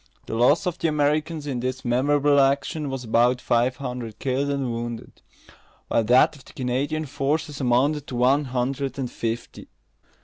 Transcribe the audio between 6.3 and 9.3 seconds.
of the Canadian forces amounted to one hundred and